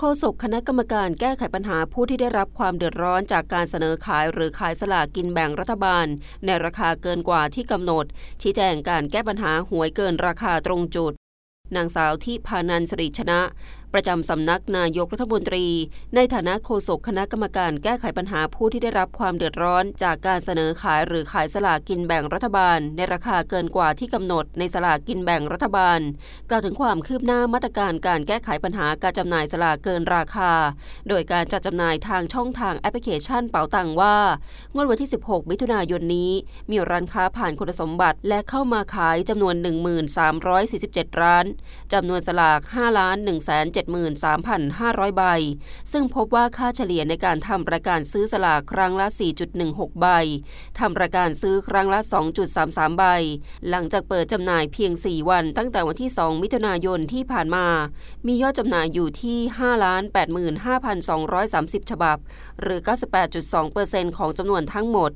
[0.00, 6.06] โฆษกคณะกรรมการแก้ไขปัญหาผู้ที่ได้รับความเดือดร้อนจากการเสนอขายหรือขายสลากกินแบ่งรัฐบาล
[6.44, 8.04] ในราคาเกินกว่าที่กำหนด
[8.42, 11.12] ชี้แจงการแก้ปัญหาหวยเกินราคาตรงจุด
[11.76, 13.40] นางสาวที่พานันสริชนะ
[13.94, 15.66] ประจำสำนักนายกรัฐมนตรี
[16.14, 26.00] ในฐานะโฆษกคณะกรรมการแก้ไขปัญหาผู้ที่ได้รับความเดือดร้อนจากการเสนอขายหรือขายสลากกินแบ่งรัฐบาล ในราคาเกินกว่าที่กำหนดในสลากกินแบ่งรัฐบาล
[26.50, 30.52] กล่าวถึงความคืบหน้ามาตรการการแก้ไขปัญหาการจำหน่ายสลากเกินราคา
[31.08, 34.16] โดยการจัดจำหน่ายทางช่องทางแอปพลิเคชันเป๋าตังว่า
[34.74, 36.32] งวดวันที่ 16 มิถุนายนนี้
[36.70, 39.54] มีร้านค้าผ่านคุณสมบัติและเข้ามาขายจำนวน
[40.38, 41.46] 1347 ร้าน
[41.92, 42.70] จำนวนสลาก5
[43.28, 45.24] 1 7 73,500 ใบ
[45.92, 49.06] ซึ่งพบว่าค่าเฉลี่ยในการทำประกันซื้อสลากครั้งละ
[49.54, 50.06] 4.16 ใบ
[50.78, 52.00] ทำประกันซื้อครั้งละ
[52.48, 53.04] 2.33 ใบ
[53.68, 57.66] หลังจากเปิดจำหน่ายเพียง 4 วันตั้งแต่วันที่ 2 มิถุนายนที่ผ่านมา
[58.26, 59.38] มียอดจำหน่ายอยู่ที่
[61.84, 62.16] 5,85,230 ฉบับ
[62.62, 62.80] หรือ
[63.48, 65.10] 98.2%ของจำนวนทั้งหมด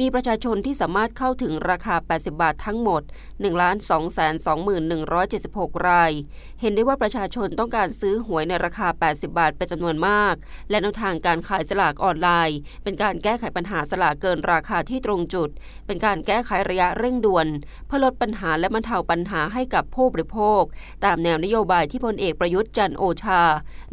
[0.00, 3.02] มีประชาชนที่สามารถเข้าถึงราคา 80 บาททั้งหมด
[3.42, 6.12] 1,221,176 ราย
[6.60, 10.34] เห็นได้ว่าประชาชนต้องการซื้อื้อหวยในราคา 80 บาทเป็นจำนวนมาก
[10.70, 15.50] และแนวทางการขายสลากออนไลน์ เป็นการแก้ไขปัญหาสลากเกินราคาที่ตรงจุด
[15.86, 17.46] เป็นการแก้ไขระยะเร่งด่วน
[17.86, 20.62] เพื่อลดปัญหาและบรรเทาปัญหาให้กับผู้บริโภค
[21.04, 23.42] ตามแนวนโยบายที่พลเอกประยุทธ์จันโอชา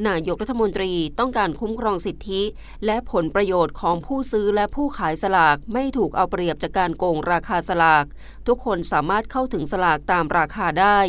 [0.07, 2.41] นายกรัฐมนตรีต้องการคุ้มครองสิทธิ
[2.85, 8.05] และผลประโยชน์ของผู้ซื้อและผู้ขายสลากไม่ถูกเอาเปรียบจากการโกงราคาสลาก
[8.47, 10.99] ทุกคนสามารถเข้าถึงสลากตามราคาได้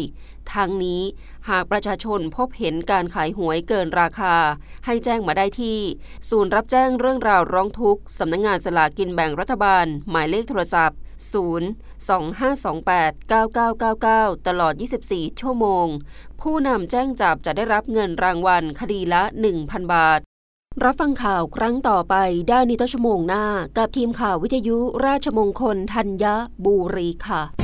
[0.54, 1.02] ทั้งนี้
[1.48, 4.36] หากประชาชนพบเห็นการขายหวยเกินราคา
[4.86, 5.78] ให้แจ้งมาได้ที่
[6.30, 10.98] ศูนย์รับแจ้งเรื่องราวร้องทุกข์สำนักงงานสลากกินแบ่งรัฐบาล หมายเลขโทรศัพท์
[11.32, 11.34] 0
[12.08, 14.72] 2528 9999 ตลอด
[15.06, 15.86] 24 ชั่วโมง
[16.40, 19.22] ผู้นำแจ้งจับจะได้รับเงินรางวัลคดีละ
[19.58, 20.20] 1,000 บาท
[20.84, 22.14] รับฟังข่าวครั้งต่อไป
[22.48, 23.44] ได้นิตชั่วโมงหน้า
[23.78, 26.24] กับทีมข่าววิทยุราชมงคลธัญ
[26.64, 27.63] บุรีค่ะ